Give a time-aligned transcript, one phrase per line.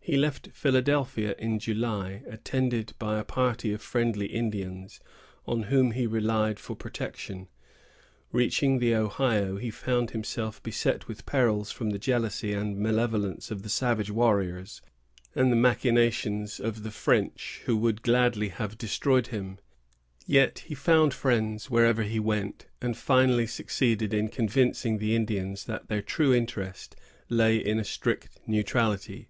[0.00, 5.00] He left Philadelphia in July, attended by a party of friendly Indians,
[5.46, 7.46] on whom he relied for protection.
[8.32, 13.62] Reaching the Ohio, he found himself beset with perils from the jealousy and malevolence of
[13.62, 14.80] the savage warriors,
[15.34, 19.58] and the machinations of the French, who would gladly have destroyed him.
[20.26, 25.88] Yet he found friends wherever he went, and finally succeeded in convincing the Indians that
[25.88, 26.96] their true interest
[27.28, 29.28] lay in a strict neutrality.